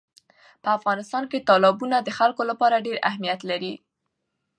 [0.63, 3.73] په افغانستان کې تالابونه د خلکو لپاره ډېر اهمیت لري.